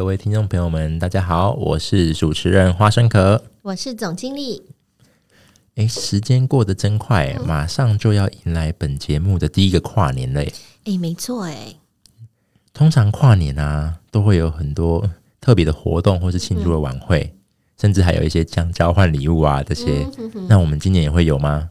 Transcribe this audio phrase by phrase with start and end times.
[0.00, 4.62] 各位听众朋友们，大家好，我是主持人花生壳，我是总经理。
[5.74, 10.42] 哎，时间过得真快，嗯，马上就要迎来本节目的第一个跨年了。
[10.84, 11.74] 哎，没错，哎，
[12.72, 15.06] 通常跨年啊，都会有很多
[15.38, 17.20] 特别的活动或是庆祝的晚会。
[17.34, 17.36] 嗯
[17.76, 20.48] 甚至还有一些将交换礼物啊，这些、嗯哼哼。
[20.48, 21.68] 那我们今年也会有吗？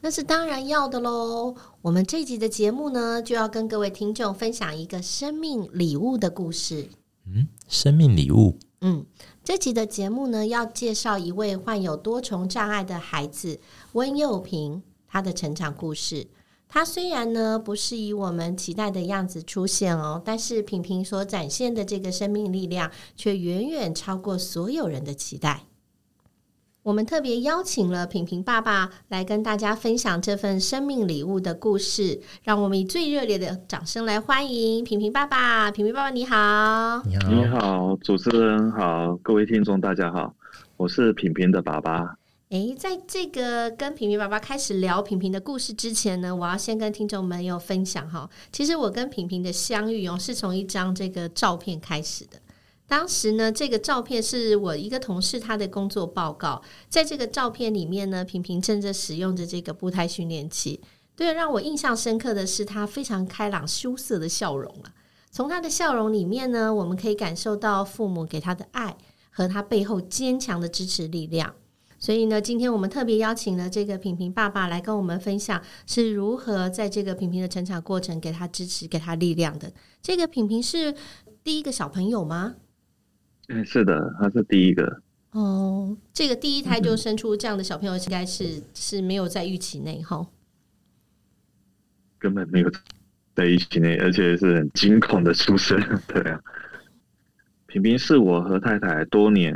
[0.00, 1.54] 那是当然要的喽。
[1.82, 6.88] 我们这集的节目呢，就要跟各位听众分享一个生命礼物的故事。
[7.30, 8.58] 嗯，生命礼物。
[8.80, 9.04] 嗯，
[9.44, 13.60] 这集的节目呢，要介绍一位患有多重障碍的孩子
[13.92, 16.26] 温佑平，他的成长故事。
[16.68, 25.64] 他虽然呢不是以我们期待的样子出现哦，但是平平所展现的这个生命力量却远远超过所有人的期待。
[26.88, 35.70] 我们特别邀请了平平爸爸来跟大家分享这份生命礼物的故事，让我们以最热烈的掌声来欢迎平平爸爸。
[35.70, 40.34] 平平爸爸你好，你好，你好，主持人好，各位听众大家好，
[40.78, 42.16] 我是平平的爸爸。
[42.48, 48.26] 诶，在这个跟平平爸爸开始聊平平的故事之前呢，我要先跟听众们有分享哈。
[48.50, 52.38] 其实我跟平平的相遇哦，是从一张这个照片开始的。
[52.88, 60.80] 当时呢，这个照片是我一个同事他的工作报告，在这个照片里面呢，平平正在使用着这个步态训练器。
[61.14, 64.94] 对，让我印象深刻的是他非常开朗羞涩的笑容啊。
[65.30, 68.96] 从他的笑容里面呢，我们可以感受到父母给他的爱
[69.28, 71.54] 和他背后坚强的支持力量。
[71.98, 79.70] 所以呢，今天我们特别邀请了这个平平爸爸来跟我们分享是如何在这个平平的成长过程给他支持、给他力量的。
[80.00, 80.94] 这个平平是
[81.44, 82.54] 第一个小朋友吗？
[83.48, 85.02] 嗯，是的，他是第一个。
[85.32, 90.26] 哦，这个第一胎就生出这样的小朋友，应该是、嗯、是没有在预期内哈？
[92.18, 92.70] 根本没有
[93.34, 95.78] 在预期内，而且是很惊恐的出生。
[96.08, 96.40] 对啊，
[97.66, 99.54] 平平是我和太太多年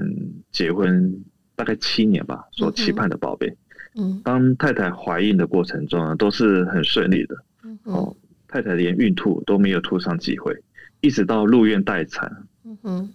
[0.51, 1.25] 结婚。
[1.55, 3.55] 大概七年吧，所期盼的宝贝。
[3.95, 7.37] 嗯，当太太怀孕的过程中啊，都是很顺利的。
[7.63, 8.17] 嗯，哦，
[8.49, 10.57] 太太连孕吐都没有吐上几回，
[11.03, 12.45] 一直到入院待产。
[12.65, 13.15] 嗯哼。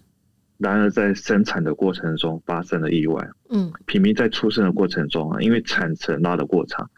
[0.58, 3.28] 然而在生产的过程中发生了意外。
[3.48, 6.90] 嗯，平民在出生的过程中啊，因为产程拉得过长，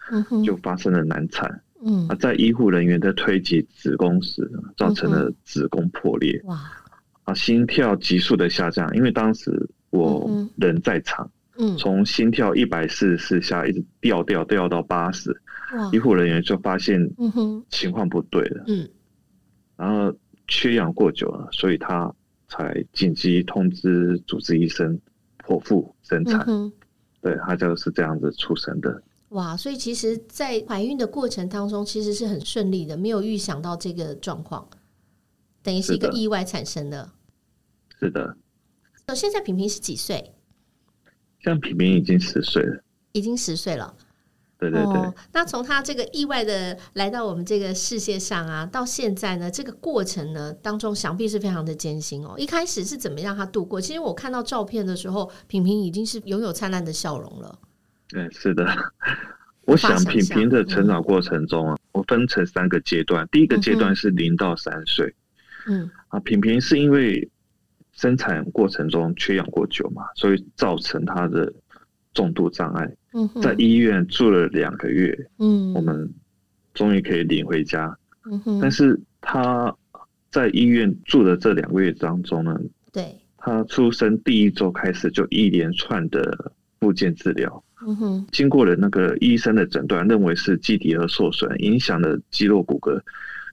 [0.44, 1.62] 就发生了难产。
[1.84, 6.40] 嗯，啊，在医护人员在推挤子宫时，造成了子宫破裂。
[6.44, 6.58] 哇！
[7.24, 9.68] 啊，心跳急速的下降，因为当时。
[9.92, 11.28] 我人在场，
[11.58, 15.36] 嗯，从心跳一百四十四下一直掉掉掉到八十，
[15.90, 17.10] 医护人员就发现
[17.70, 18.88] 情况不对了，嗯，
[19.76, 20.16] 然后
[20.46, 22.14] 缺氧过久了，所以他
[22.50, 25.00] 才紧急通知主治医生
[25.46, 26.70] 剖腹生产，嗯，
[27.22, 29.02] 对，他就是这样子出生的。
[29.30, 34.68] 哇，所以其实，在怀孕的过程当中，其实是很顺利的，没有预想到这个状况，
[35.62, 37.10] 等于是一个意外产生的。
[37.98, 38.36] 是的。
[39.14, 40.32] 现在平平是几岁？
[41.42, 43.96] 像平平已经十岁了，已经十岁了。
[44.60, 44.92] 对对对。
[44.92, 52.34] 哦，那从他这个意外的来到我们这个世界上啊，到现在呢，这个过程呢当中，想必是非常的艰辛哦。
[52.36, 53.80] 一开始是怎么让他度过？
[53.80, 57.58] 其实我看到照片的时候，品平已经是拥有灿烂的笑容了。
[58.08, 58.66] 对，是的。
[59.64, 63.26] 我想品平的成长过程中啊，嗯，我分成三个阶段。
[63.32, 65.14] 第一个阶段是零到三岁。
[65.66, 65.90] 嗯。
[66.08, 67.28] 啊，品平是因为。
[67.92, 71.52] 生产过程中缺氧过久嘛，所以造成他的
[72.14, 72.90] 重度障碍。
[73.12, 75.16] 嗯，在医院住了两个月。
[75.38, 76.12] 嗯，我们
[76.74, 77.96] 终于可以领回家。
[78.24, 79.74] 嗯哼，但是他
[80.30, 82.58] 在医院住的这两个月当中呢，
[82.92, 87.62] 对，他出生第一周开始就一连串的复健治疗。
[87.86, 93.00] 嗯哼，经过了那个医生的诊断，认为是基底核受损，影响了肌肉骨骼。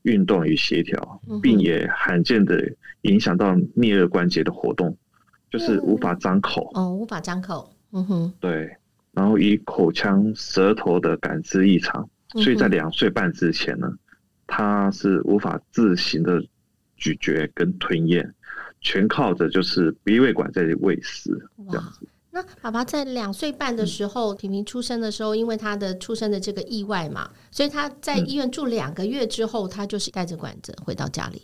[0.03, 2.63] 运动与协调，并也罕见的
[3.01, 4.98] 影响到颞颌关节的活动，嗯，
[5.51, 6.71] 就是无法张口。
[6.75, 7.69] 哦，无法张口。
[7.92, 8.74] 嗯哼，对。
[9.18, 13.92] 然后以口腔、舌头的感知异常，所以在两岁半之前呢，
[14.46, 16.40] 他是无法自行的
[16.98, 18.31] 咀嚼跟吞咽，
[18.80, 21.31] 全靠着就是鼻胃管在喂食
[21.72, 22.08] 这样子。
[22.30, 31.42] 那爸爸在两岁半的时候，婷婷出生的时候，因为他的出生的这个意外嘛，所以他在医院住两个月之后，他就是带着管子回到家里。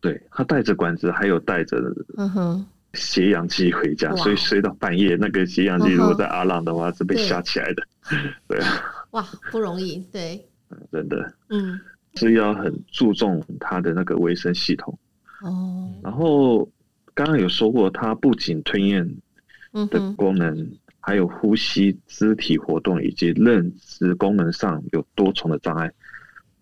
[0.00, 1.78] 对，他带着管子，还有带着
[2.16, 7.82] 嗯哼血氧机回家，所以睡到半夜，那个斜阳机如果在阿浪的话是被吓起来的，
[8.48, 8.58] 对。
[8.58, 8.82] 啊，
[9.12, 9.22] 哇，
[9.52, 10.44] 不容易，对，
[10.90, 11.78] 真的，嗯，
[12.14, 14.98] 是要很注重他的那个卫生系统。
[15.42, 15.88] 哦。
[16.02, 16.68] 然后
[17.14, 19.08] 刚刚有说过，他不仅吞咽
[19.90, 25.90] 的功能，还有呼吸、肢体活动以及认知功能上有多重的障碍。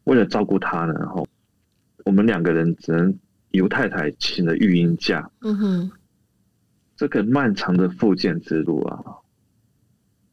[0.05, 1.27] 为了照顾他呢，然后
[2.05, 3.17] 我们两个人只能。
[3.55, 5.91] 由太太请了育婴假，嗯哼，
[6.97, 8.99] 这个漫长的复健之路啊，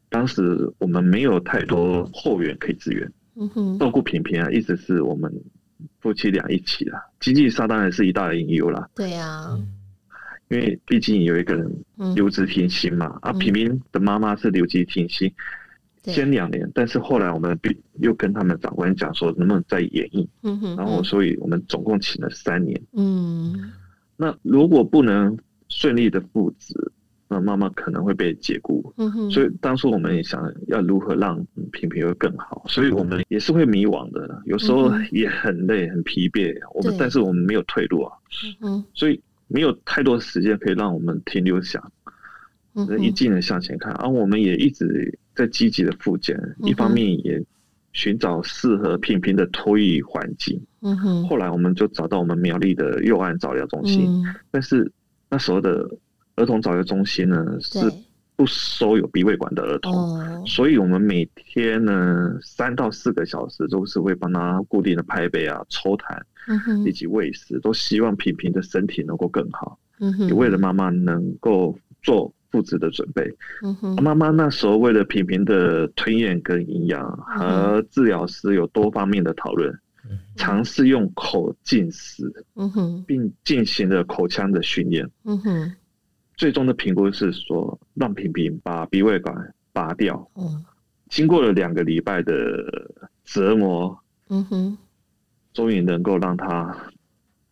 [0.10, 5.32] 当时我们没有太多后援可以支援，嗯哼，照顾平平啊，一直是我们
[6.00, 9.58] 夫妻俩一起啦，经济上当然是一大隐忧啦，对呀，
[10.50, 11.84] 因为毕竟有一个人
[12.16, 15.32] 留职停薪嘛，啊，平平的妈妈是留职停薪。
[16.04, 17.56] 先两年，但是后来我们
[18.00, 20.28] 又跟他们长官讲说，能不能再延役？
[20.42, 22.82] 嗯哼，然后所以我们总共请了三年。
[22.94, 23.72] 嗯，
[24.18, 25.38] 那如果不能
[25.72, 26.76] 顺利的复职，
[27.28, 28.94] 那妈妈可能会被解雇。
[28.98, 36.54] 嗯哼，所以当初我们也想要如何让平平会更好，所以我们也是会迷惘的，有时候也很累很疲惫。
[36.76, 38.14] 我们但是我们没有退路啊。
[38.62, 41.82] 嗯，所以没有太多时间可以让我们停留想，
[43.00, 45.18] 一技能向前看，而我们也一直。
[45.34, 47.42] 在积极的复健，一方面也
[47.94, 50.62] 寻找适合平平的托育环境。
[50.82, 51.26] 嗯哼。
[51.26, 54.92] 后来我们就找到我们苗栗的右岸早疗中心，嗯、但是
[55.32, 55.90] 那时候的
[56.36, 57.80] 儿童早教中心呢是
[58.36, 69.80] 不收有鼻胃管的儿童，对所以我们每天呢三到四个小时都是会帮他固定的拍背啊、抽痰，嗯，以及喂食，都希望平平的身体能够更好。
[70.28, 72.32] 也为了妈妈能够做。
[72.52, 73.34] 复职的准备，
[74.02, 79.74] 妈妈那时候为了平平的吞咽跟营养，和治疗师有多方面的讨论，
[80.36, 82.24] 尝试用口进食，
[83.06, 85.76] 并进行了口腔的训练，嗯哼。
[86.36, 90.66] 最终的评估是说让平平把鼻胃管拔掉，嗯
[91.10, 92.34] 经过了两个礼拜的
[93.26, 93.98] 折磨，
[94.30, 94.78] 嗯哼。
[95.54, 96.76] 终于能够让他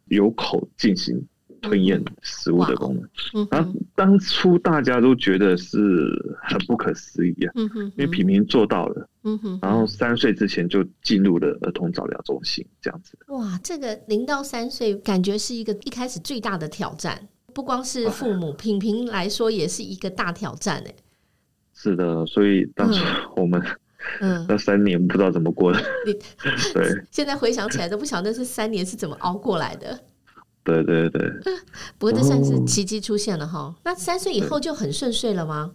[0.05, 1.27] 有口进行。
[1.61, 5.77] 吞咽食物的功能，嗯、然后当初大家都觉得是
[6.41, 9.59] 很不可思议啊，嗯、哼因为平平做到了，嗯、哼。
[9.61, 13.17] 然后三岁之前就进入了儿童早疗中心，这样子。
[13.27, 20.94] 哇，这个零到三岁感觉是一个一开始最大的挑战，不光是父母，品平来说也是一个大挑战哎。
[21.73, 23.03] 是的，所以当初
[23.35, 23.61] 我们
[24.21, 24.45] 嗯。
[24.47, 26.15] 那三年不知道怎么过的，嗯、
[26.73, 30.00] 对， 现在回想起来都不晓得是三年是怎么熬过来的。
[30.63, 31.31] 对对对，
[31.97, 33.59] 不过这算是奇迹出现了哈。
[33.59, 35.71] 哦、那三岁以后就很顺遂了吗？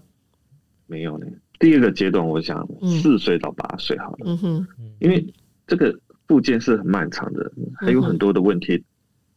[0.86, 1.26] 没有呢。
[1.58, 2.66] 第二个阶段，我想
[3.02, 4.18] 四岁到八岁好了。
[4.24, 4.66] 嗯哼，
[4.98, 5.34] 因为
[5.66, 5.96] 这个
[6.28, 8.82] 复健是很漫长的，还有很多的问题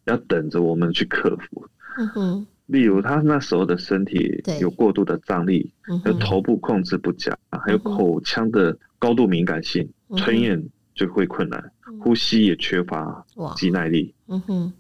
[0.05, 1.65] 要等着我们去克服。
[1.97, 5.71] 嗯哼，例如他那时候的身体有过度的张力，
[6.05, 10.61] 有头部控制不佳，还有口腔的高度敏感性，吞咽
[10.94, 14.13] 就会困难，呼吸也缺乏肌耐力。
[14.27, 14.73] 嗯哼。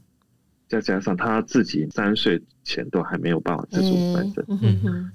[0.67, 5.09] 再加上他自己三岁前都还没有办法自主翻身，嗯、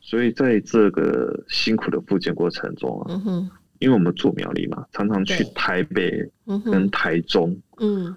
[0.00, 6.26] 所以在这个辛苦的复健过程中啊，嗯、因为我们住苗栗嘛，常常去台北
[6.64, 8.16] 跟台中，嗯，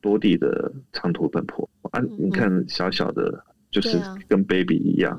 [0.00, 5.18] 多地的长途奔波、嗯、啊，你看小小的，就是跟 baby 一样，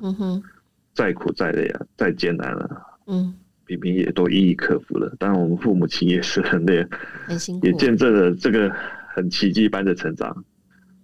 [0.93, 5.13] 再苦再累啊，再艰难啊，嗯，平平也都一一克服了。
[5.19, 6.87] 当然，我们父母亲也是很累，
[7.25, 8.73] 很辛苦，也见证了这个
[9.13, 10.45] 很奇迹般的成长。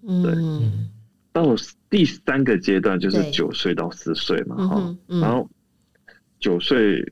[0.06, 0.34] 对，
[1.32, 1.56] 到
[1.90, 5.50] 第三个阶段就是九岁到十岁嘛，哈，然后
[6.40, 7.12] 九岁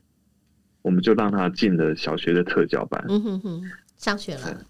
[0.82, 3.64] 我们就让他进了小学的特教班，嗯哼哼，
[3.98, 4.66] 上学了，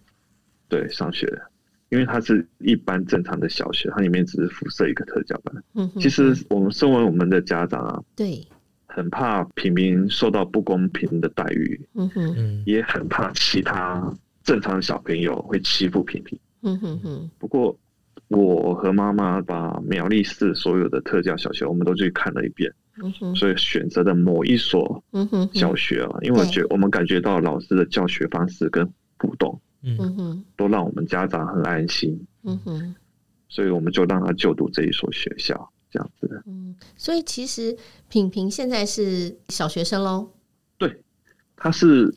[0.69, 1.49] 对，上学了，
[1.89, 8.45] 因为他是一般正常的小学，它里面只是附设一个特教班，嗯哼，其实我们身为我们的家长啊，对，
[8.85, 14.13] 很怕平民受到不公平的待遇，嗯哼，也很怕其他
[14.43, 17.77] 正常的小朋友会欺负平平，嗯哼哼，不过。
[18.31, 22.73] 我和妈妈把苗栗市所有的特教小学，我们都去看了一遍，
[23.03, 25.03] 嗯、所以选择的某一所
[25.53, 29.97] 小学啊，嗯、因为我觉我们感觉到老师的教学方式跟互动，嗯。
[30.15, 32.95] 哼，都让我们家长很安心，嗯哼，
[33.49, 36.41] 所以我们就让他就读这一所学校，这样子。
[36.45, 37.75] 嗯，所以其实
[38.07, 40.29] 品平现在是小学生喽？
[40.77, 41.03] 对，
[41.57, 42.09] 他是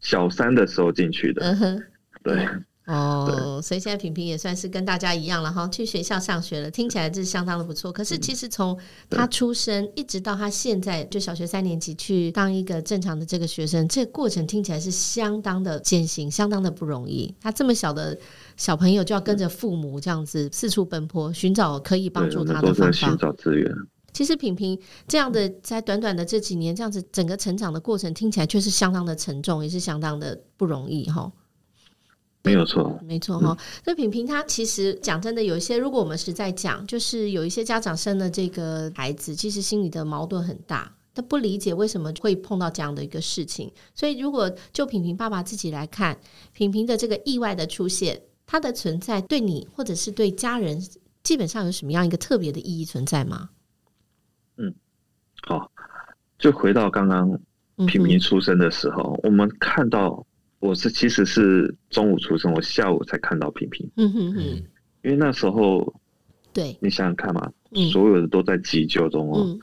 [0.00, 1.82] 小三的时候进去的，嗯哼，
[2.22, 2.46] 对。
[2.86, 7.90] 哦，所以现在平平也算是跟大家一样了哈，去学校上学了，听起来是相当的不错。
[7.90, 17.34] 可是其实从他出生一直到他现在就小学三年级去当一个正常的这个学生，这个过程听起来是相当的艰辛，相当的不容易。
[17.40, 18.18] 他这么小的
[18.58, 23.74] 小朋友就要跟着父母这样子四处奔波，寻找可以帮助他的方法，寻找资源。
[24.12, 31.32] 其实平平这样的在短短的这几年这样子整个成长的过程，听起来却是相当的沉重，也是相当的不容易哈。
[32.44, 33.56] 没有错，没错哈。
[33.82, 43.72] 所以平平他其实讲真的，有一些如果我们是在讲，就是有一些家长生的这个孩子，其实心里的矛盾很大，他不理解为什么会碰到这样的一个事情。
[43.94, 46.18] 所以如果就平平爸爸自己来看，
[46.52, 50.78] 平平的这个意外的出现，他的存在对你或者是对家人，
[51.22, 53.48] 基本上有什么样一个特别的意义存在吗？
[54.58, 54.74] 嗯，
[55.46, 55.72] 好，
[56.38, 57.40] 就回到刚刚
[57.86, 60.26] 平平出生的时候，嗯、我们看到。
[60.64, 63.86] 我是其实是中午出生，我下午才看到平平。
[63.96, 64.40] 嗯哼哼，
[65.02, 65.94] 因为那时候，
[66.54, 69.44] 对，你想想看嘛，嗯、所有的都在急救中哦。
[69.44, 69.60] 嗯、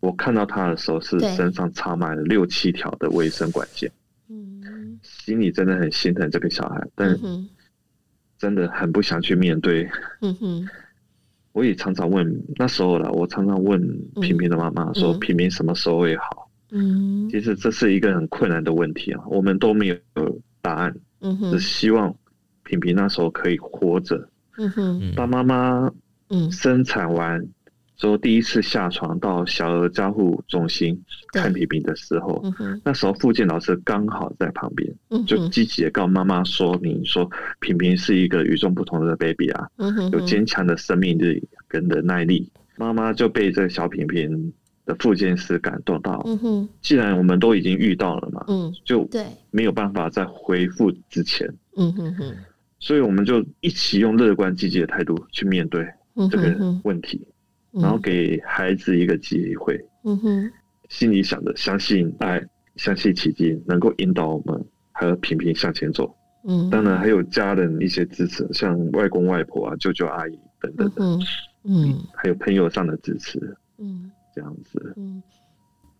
[0.00, 3.92] 我看到他的时候，是身上插满了六七条的卫生管线。
[4.30, 7.14] 嗯，心里真的很心疼这个小孩，但
[8.38, 9.86] 真的很不想去面对。
[10.22, 10.66] 嗯哼，
[11.52, 13.78] 我也常常问，那时候了，我常常问
[14.22, 16.41] 平平的妈妈说：“平平什么时候会好？”
[16.72, 19.96] 嗯，其实这是一个很困难的问题啊，我们都没有
[20.60, 20.94] 答案。
[21.20, 22.12] 嗯哼，只希望
[22.64, 24.28] 平平那时候可以活着。
[24.56, 25.92] 嗯哼，当妈妈
[26.30, 26.50] 嗯。
[26.50, 27.46] 生产完
[27.96, 30.98] 之后，第一次下床到小儿加护中心
[31.32, 34.90] 看平平的时候，嗯哼，那时候复健老师刚好在旁边，
[35.26, 42.50] 就积极的告妈妈说明说，平平是一个与众不同的 baby 啊，嗯，有坚强的生命力跟忍耐力。
[42.76, 44.52] 妈妈就被这个小平平
[44.84, 52.36] 的附件是感动到，嗯哼，既然我们都已经遇到了嘛，嗯，就对，没有办法再回复之前，嗯哼哼，
[52.80, 55.86] 所以我们就一起用乐观积极的态度去面对
[56.28, 57.24] 这个问题，
[57.70, 60.52] 然后给孩子一个机会，嗯哼，
[60.88, 66.12] 心里想着相信爱，相信奇迹能够引导我们和平平向前走，
[66.44, 71.24] 嗯，当然还有家人一些支持，像外公外婆啊、舅舅阿姨等等的，
[71.62, 73.38] 嗯，还有朋友上的支持，
[73.78, 74.10] 嗯。
[74.34, 75.22] 这样子，嗯，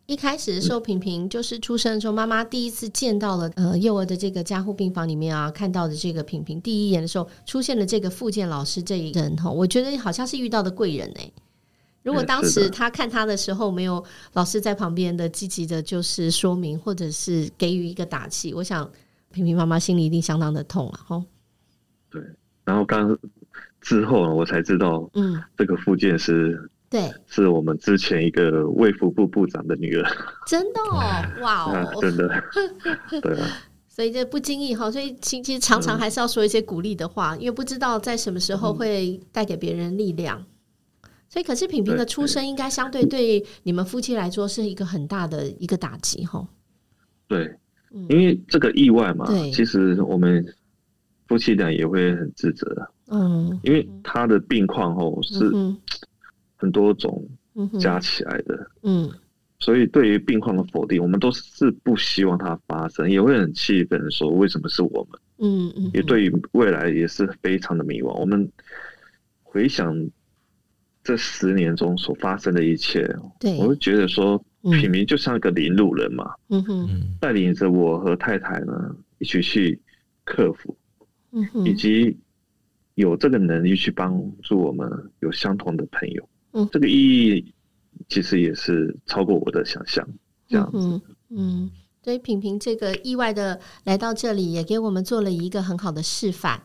[0.06, 11.30] 一开始的时候，平平就是出生的时候，妈妈第一次见到了呃幼儿的这个加护病房里面啊，看到的这个平平，第一眼的时候出现了这个复健老师这一人哈，我觉得好像是遇到的贵人哎。
[12.02, 18.90] 如果当时他看他的时候没有老师在旁边的积极的，就是说明或者是给予一个打气，我想
[19.30, 21.24] 平平妈妈心里一定相当的痛啊哈。
[22.10, 22.20] 对，
[22.64, 23.16] 然后刚
[23.80, 26.68] 之后呢，我才知道，嗯，这个复健师。
[26.92, 30.06] 对，是我们之前一个卫福部部长的女儿，
[30.46, 31.00] 真的哦，
[31.40, 32.28] 哇哦，真的，
[33.22, 33.48] 对啊，
[33.88, 40.38] 所以这不经意哈，所以其实常常还是要说一些鼓励的话，嗯、因为不知道在什么时候会带给别人力量。
[41.02, 46.46] 嗯、所以，可是品平的出生应该相对对你们夫妻来说是一个很大的一个打击哈。
[47.26, 47.50] 对，
[48.10, 49.50] 因为这个意外嘛，对。
[49.50, 50.44] 其实我们
[51.26, 52.66] 夫妻俩也会很自责，
[53.06, 55.50] 嗯，因为他的病况哦是。
[56.62, 57.28] 嗯很多种
[57.80, 59.10] 加起来的，嗯，
[59.58, 65.20] 所以对于病况的否定，我们都是不希望它发生，也会很气愤，说为什么是我们？
[65.38, 68.12] 嗯嗯，也对于未来也是非常的迷惘。
[68.16, 68.48] 我们
[69.42, 70.08] 回想
[71.02, 76.62] 这十年中所发生的一切，对，我会觉得说，品明就像一个领路人嘛，嗯。
[76.62, 76.88] 哼，
[77.20, 79.76] 带领着我和太太呢一起去
[80.24, 80.78] 克服，
[81.32, 82.16] 嗯哼，以及
[82.94, 84.88] 有这个能力去帮助我们
[85.18, 86.28] 有相同的朋友。
[86.52, 87.52] 嗯，这个意义
[88.08, 90.06] 其实也是超过我的想象，
[90.48, 90.78] 这样子。
[90.78, 91.70] 嗯，嗯，
[92.02, 96.62] 所以平平这个意外的来到这里，也给我们做了一个很好的示范，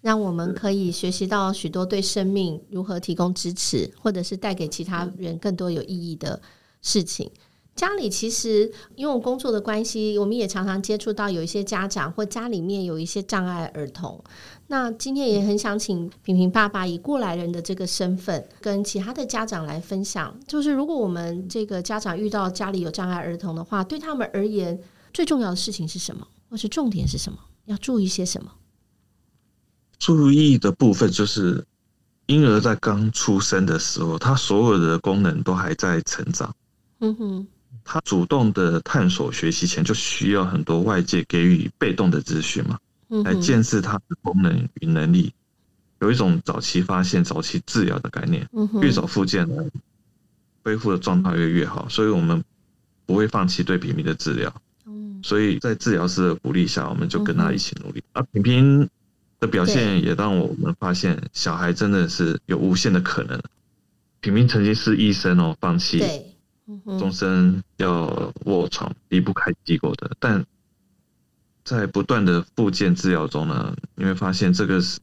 [0.00, 6.42] 让我们可以学习到许多对生命如何提供支持，或者是带给其他人更多有意义的
[6.82, 7.30] 事情。
[7.76, 14.22] 家里其实因为我工作的关系，我们也常常接触到有一些家长或家里面有一些障碍儿童。
[14.66, 24.78] 那今天也很想请平平爸爸以过来人的这个身份，跟其他的家长来分享，就是如果我们这个家长遇到家里有障碍儿童的话，对他们而言
[25.12, 27.38] 最重要的事情是什么，或是重点是什么？
[27.66, 28.50] 要注意些什么？
[29.98, 31.64] 注意的部分就是
[32.26, 36.54] 婴儿在刚出生的时候，他所有的功能都还在成长。
[37.00, 37.46] 嗯哼。
[37.86, 42.78] 他主动的探索学习前，就需要很多外界给予被动的资讯嘛，
[43.22, 45.32] 来见识它的功能与能力。
[46.00, 48.48] 有一种早期发现、早期治疗的概念，
[48.82, 49.48] 越早复健，
[50.62, 51.88] 恢复的状态越越好。
[51.88, 52.42] 所以我们
[53.06, 54.52] 不会放弃对平平的治疗。
[55.22, 58.02] 所以在治疗师的鼓励下，我们就跟他一起努力。
[58.12, 58.88] 而平平
[59.40, 63.40] 的表现也让我们发现，小孩真的是有无限的可能。
[64.20, 66.02] 平平曾经是医生哦，放弃，
[66.98, 70.10] 终身要卧床，离不开机构的。
[70.18, 70.44] 但
[71.64, 75.00] 在不断的复健治疗中呢，你会发现这个是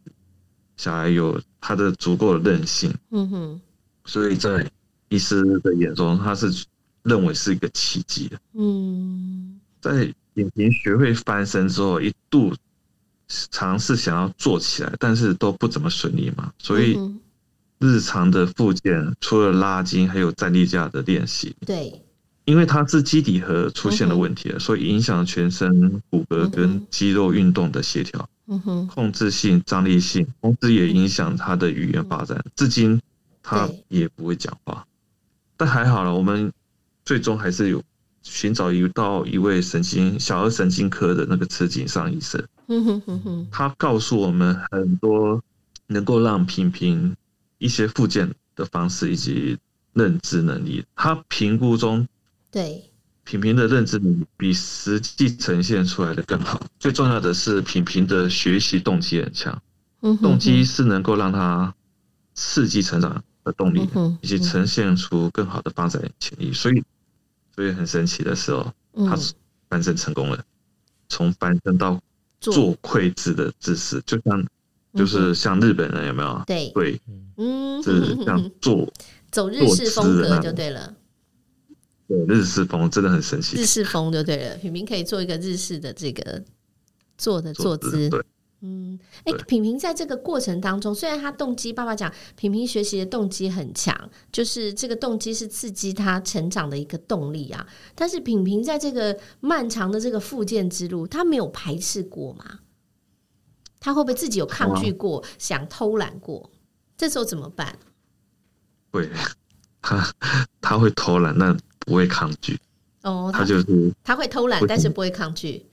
[0.78, 2.94] 小孩有他的足够的韧性。
[3.10, 3.62] 嗯哼，
[4.06, 4.70] 所以在
[5.10, 6.66] 医师的眼中，他是
[7.04, 8.40] 认为是一个奇迹的。
[8.54, 12.54] 嗯，在影平学会翻身之后，一度。
[13.50, 16.52] 尝试想要做起来，但是都不怎么顺利嘛。
[16.60, 17.00] 所以
[17.80, 21.56] 日常的复健除了拉筋，还有站立架的练习。
[21.66, 22.04] 对，
[22.52, 28.28] 因为它是基底核出现了问题了，所以影响全身骨骼跟肌肉运动的协调。
[28.48, 32.44] 嗯哼，控制性、张力性，同时也影响他的语言发展。
[32.58, 33.02] 至今
[33.42, 34.86] 他也不会讲话，
[35.56, 36.52] 但还好了，我们
[37.06, 37.82] 最终还是有
[38.22, 42.46] 寻找一到一位神经小儿神经科的那个慈井上医生。
[43.50, 45.42] 他告诉我们很多
[45.88, 47.16] 能够让平平
[47.60, 49.58] 一些复健的方式以及
[49.94, 50.84] 认知能力。
[50.98, 52.06] 他评估中，
[52.52, 52.92] 对
[53.24, 56.62] 品评的认知能力比实际呈现出来的更好。
[56.80, 59.62] 最重要的是，品评的学习动机很强。
[60.22, 61.74] 动机是能够让他
[62.36, 63.88] 刺激成长的动力，
[64.22, 66.52] 以及呈现出更好的发展潜力。
[66.52, 66.84] 所以，
[67.56, 68.72] 所以很神奇的时候，
[69.08, 69.18] 他
[69.70, 70.44] 翻身成功了，
[71.10, 72.00] 从翻身到。
[72.42, 74.44] 做跪姿的姿势，就像
[74.96, 76.44] 就是像日本人有没有？
[76.48, 77.00] 对对，
[77.38, 78.92] 嗯，是像做
[79.30, 80.92] 走日式风格就对了。
[82.12, 83.56] 对，日式风真的很神奇。
[83.56, 86.44] 日式风就对了，品平可以做一个日式的这个
[87.18, 88.10] 坐的坐姿。
[88.10, 88.22] 对。
[88.64, 97.66] 嗯，哎、欸，平平在这个过程当中，虽然他动机，爸爸讲品平学习的动机很强，就是这个动机是刺激他成长的一个动力啊。
[97.96, 102.60] 但是品平在这个漫长的这个复健之路，他没有排斥过吗？
[103.80, 106.52] 他会不会自己有抗拒过，啊、想偷懒过？
[106.96, 107.80] 这时候怎么办？
[108.92, 109.10] 会，
[109.82, 110.14] 他
[110.62, 112.60] 他会偷懒，但不会抗拒。
[113.04, 115.66] 哦，他，他就是他会偷懒，但是不会抗拒。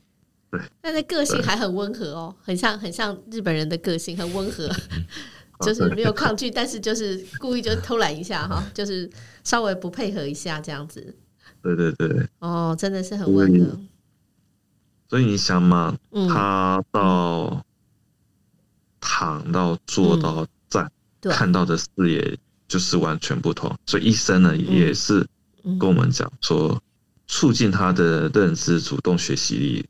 [0.50, 4.66] 对，但是个性还很温和哦，很像很像日本人的个性，很温和，
[5.60, 9.10] 就是没有抗拒，但是就是故意就偷懒一下哈，就是
[9.44, 11.14] 稍微不配合一下这样子。
[11.62, 13.78] 对对对，哦，真的是很温和。
[15.10, 15.96] 所以你想嘛，
[16.28, 17.64] 他到
[19.00, 20.90] 躺到坐到站，
[21.22, 23.74] 看到的视野就是完全不同。
[23.86, 25.26] 所以医生呢也是
[25.76, 26.80] 跟我们讲说，
[27.26, 29.88] 促进他的认知、主动学习力。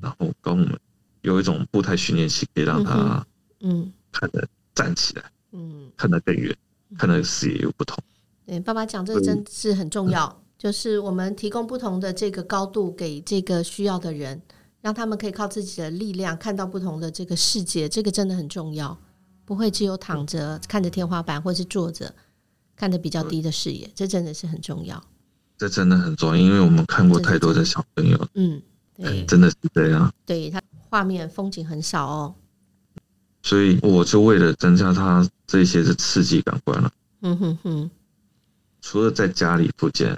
[0.00, 0.78] 然后跟我们
[1.22, 3.26] 有一种步态训练器，可以让他
[3.62, 6.56] 嗯看得站起来，嗯，看得更远，
[6.96, 7.98] 看得视野又不同。
[8.46, 14.40] 对，爸爸讲这个真是很重要，嗯，就是我们提供不同的这个高度给这个需要的人，
[14.80, 18.96] 让他们可以靠自己的力量看到不同的这个世界，这个真的很重要。
[19.44, 22.14] 不会只有躺着看着天花板，或是坐着
[22.76, 25.02] 看得比较低的视野，这真的是很重要。
[25.58, 28.60] 这真的很重要，因为我们看过太多的小朋友，嗯。
[28.94, 30.12] 对， 真的是这样。
[30.26, 32.34] 对，他画面风景很少哦，
[33.42, 36.92] 所以我就为了增加他这些的刺激感官了。
[37.22, 37.90] 嗯哼哼。
[38.82, 40.16] 除了在家里复健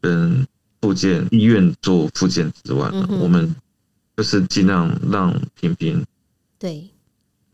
[0.00, 0.46] 跟
[0.80, 3.54] 复健医院做复健之外呢，我们
[4.16, 6.02] 就是尽量让平平
[6.58, 6.88] 对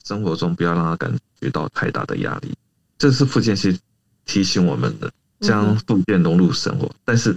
[0.04, 2.54] 生活中不要让他感觉到太大的压力。
[2.96, 3.76] 这是复健师
[4.24, 7.36] 提醒我们的，将复健融入生活，但是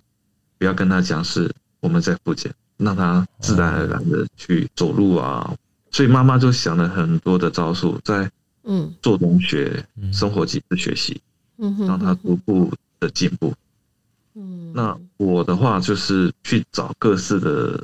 [0.57, 2.53] 不要跟他讲是我们在复健。
[2.77, 5.55] 让他自然而然的去走路啊，
[5.91, 8.29] 所以妈妈就想了很多的招数，在
[8.63, 8.91] 嗯。
[9.01, 11.21] 做中学生活机制学习，
[11.59, 13.53] 嗯，让他逐步的进步。
[14.33, 17.81] 嗯，那我的话就是去找各式的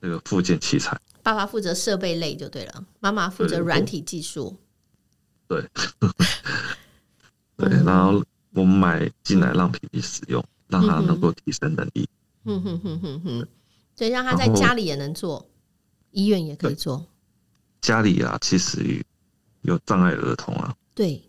[0.00, 4.54] 那个复健器材，爸爸负责设备类就对了，妈妈负责软体技术。
[5.48, 5.66] 对，
[7.68, 12.08] 对，然后我们买进来让平平使用，让他能够提升能力。
[12.44, 13.46] 嗯哼哼哼哼。
[13.96, 15.46] 所以让他在家里也能做，
[16.12, 17.06] 医院也可以做。
[17.82, 19.04] 家里啊，其实
[19.62, 21.22] 有障碍儿童啊，对，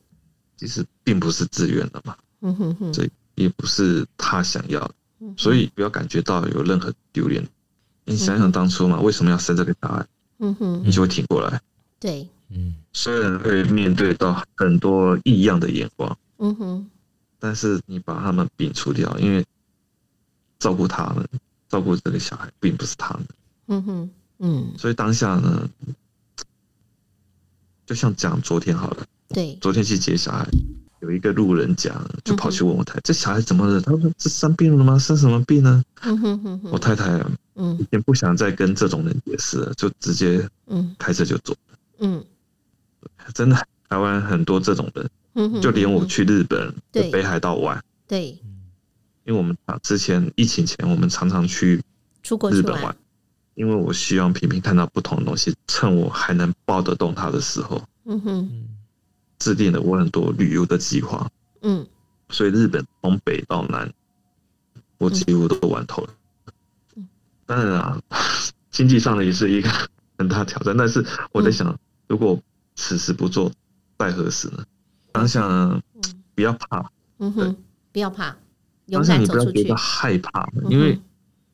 [0.55, 4.93] 其实并不是自愿的嘛，嗯哼哼，所以也不是他想要的，
[5.35, 7.45] 所以不要感觉到有任何丢脸。
[8.05, 10.07] 你想想当初嘛，为什么要生这个小孩？
[10.39, 11.61] 嗯哼，你就会挺过来。
[11.99, 16.89] 对，嗯，虽然会面对到很多异样的眼光，嗯哼，
[17.39, 19.45] 但是你把他们摒除掉，因为
[20.59, 21.25] 照顾他们。
[21.69, 23.25] 照顾这个小孩并不是他们，
[23.67, 25.69] 嗯哼，嗯，所以当下呢，
[27.85, 30.45] 就像讲昨天好了，对，昨天去接小孩，
[30.99, 34.99] 有一个路人甲就跑去问我太太：“这小孩怎么了？”他说：“这生病了吗？
[34.99, 37.23] 生什么病呢？”嗯哼哼，我太太
[37.55, 40.93] 嗯，也不想再跟这种人解释了，就直接嗯。
[40.99, 42.25] 开车就走了，嗯，
[43.33, 43.55] 真的，
[43.87, 45.09] 台湾很多这种人，
[45.61, 48.29] 就连我去日本的北海道玩，对，
[49.23, 51.81] 因为我们之前疫情前，我们常常去
[52.21, 52.95] 出国日本玩，
[53.55, 58.67] 因为我希望平平看到不同的东西，趁我还能抱得动他的时候，嗯哼，
[59.39, 61.29] 制定了我很多旅游的计划，
[61.61, 61.87] 嗯，
[62.29, 63.91] 所以日本从北到南，
[64.97, 66.13] 我几乎都玩透了。
[67.45, 68.01] 当然啊，
[68.69, 69.69] 经济上的也是一个
[70.17, 72.37] 很大挑战，但是我在想，如果
[72.75, 73.51] 此时不做，
[73.97, 74.63] 待何时呢？
[75.11, 75.81] 当下呢，
[76.35, 77.55] 不要怕，嗯哼，
[77.91, 78.35] 不要怕，
[78.89, 80.99] 当下你不要觉得害怕，因为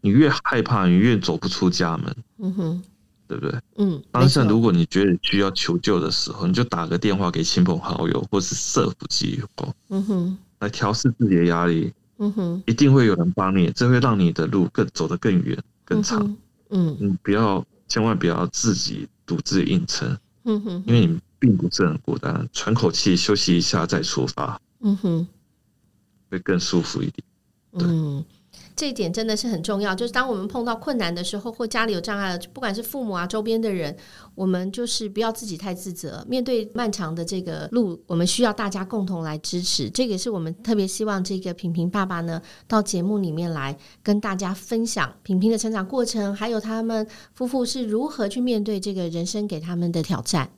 [0.02, 2.84] 你越害怕，你越走不出家门，嗯哼，
[3.28, 3.60] 对不对？
[3.78, 15.58] 嗯，当下如果你觉得需要求救的时候，你就打个电话给亲朋好友，或是社福机构，嗯哼，来调试自己的压力，嗯哼，一定会有人帮你，这会让你的路更走得更远。
[15.84, 16.38] 更长，
[16.70, 25.28] 嗯，你不要，千万不要自己独自硬撑，嗯哼，因为你并不是很孤单，喘口气，休息一下再出发，嗯哼，
[26.30, 27.24] 会更舒服一点，
[27.74, 28.26] 嗯。
[28.76, 33.96] 这一点真的是很重要，就是当我们碰到困难的时候，或家里有障碍了，不管是父母啊、周边的人，
[34.36, 36.24] 我们就是不要自己太自责。
[36.28, 39.90] 面对漫长的这个路，我们需要大家共同来支持。
[39.90, 50.52] 这个也是我们特别希望这个平平爸爸呢，到节目里面来跟大家分享平平的成长过程，还有他们夫妇是如何去面对这个人生给他们的挑战。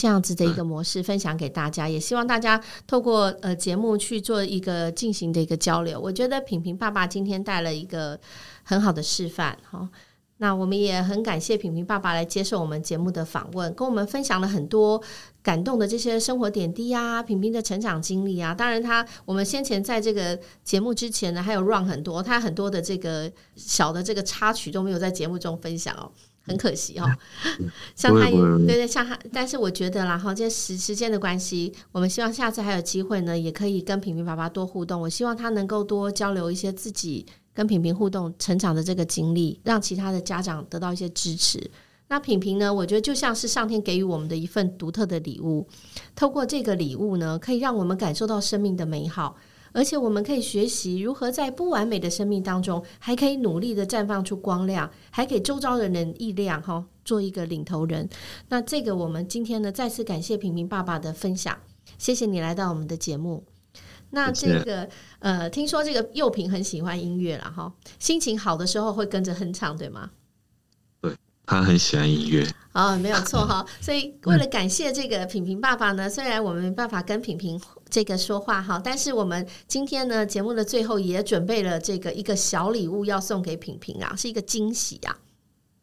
[0.00, 6.00] 这样子的一个模式分享给大家，也希望大家透过呃节目去做一个进行的一个交流。
[6.00, 8.18] 我觉得平平爸爸今天带了一个
[8.62, 9.90] 很好的示范，哈。
[10.38, 14.98] 那我们也很感谢平平爸爸来接受我们节目的访问，跟我们分享了很多
[15.42, 18.54] 感动的这些生活点滴啊，平平的成长经历啊。
[18.54, 26.10] 当然，他我们先前在这个节目之前呢，还有 run 很多，他很多的这个小的这个插曲都没有在节目中分享哦。
[26.42, 27.06] 很可惜哈，
[27.94, 35.00] 像他，对对，像他，但是我觉得啦哈，这时时间的关系，我们希望下次还有机会呢，也可以跟平平爸爸多互动。
[35.00, 37.24] 我希望他能够多交流一些自己
[37.54, 41.70] 跟平平互动成长的这个经历，让其他的家长得到一些支持。
[42.08, 45.68] 那品平呢，我觉得就像是上天给予我们的一份独特的礼物，
[46.16, 49.36] 透过这个礼物呢，可以让我们感受到生命的美好。
[49.72, 58.08] 而且我们可以学习如何在不完美的生命当中，还可以努力的绽放出光亮，还给周遭的人力量哈，做一个领头人。
[58.48, 61.56] 那这个我们今天呢，再次感谢平平爸爸的分享，
[61.98, 63.44] 谢谢你来到我们的节目。
[64.10, 64.88] 那这个
[65.20, 70.10] 呃，听说这个幼平很喜欢音乐了哈，心情好的时候会跟着哼唱，对吗？
[71.00, 71.14] 对，
[71.46, 72.44] 他很喜欢音乐。
[72.72, 73.64] 哦，没有错哈。
[73.80, 77.60] 所以为了感谢这个平平爸爸呢，虽然我们没办法跟平平。
[77.90, 85.18] 这个说话哈，但是我们今天呢，节目的最后也准备了这个一个小礼物要送给平平啊，是一个惊喜啊。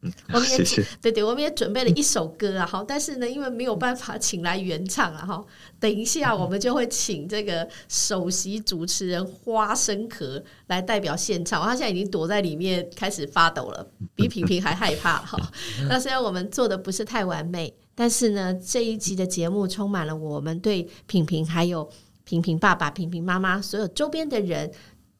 [0.02, 5.46] 嗯， 我们也谢谢对对，我们也准备了一首歌啊，好，但是呢，因为没有办法请来原唱啊，哈，
[5.80, 15.52] 等一下我们就会请这个首席主持人花生壳来代表现场，他现在已经躲在里面开始发抖了，比平平还害怕哈。
[15.89, 17.74] 那虽然我们做的不是太完美。
[18.00, 21.90] 但是呢，这一集的节目充满了我们对平平还有
[22.26, 24.72] 平平爸爸、平平妈妈所有周边的人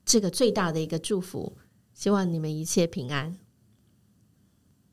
[0.06, 1.58] 这个最大的一个祝福，
[1.96, 3.36] 希望你们一切平安。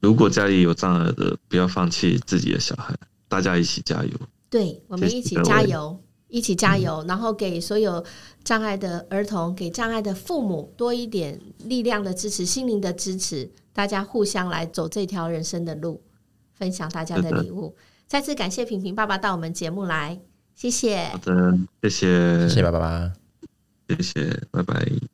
[0.00, 2.96] 如果家里有障碍的，不要放弃自己的小孩，
[3.28, 4.10] 大家一起加油。
[4.48, 8.02] 对，我们一起加油，一起加油，然后给所有
[8.42, 16.00] 障碍的儿童、给障碍的父母多一点力量的支持、心灵的支持，大家互相来走这条人生的路。
[16.54, 20.20] 分享大家的礼物，再次感谢平平爸爸到我们节目来，
[20.54, 21.08] 谢谢。
[21.08, 23.12] 好的，谢谢，谢谢爸爸，
[23.88, 25.13] 谢谢，拜拜。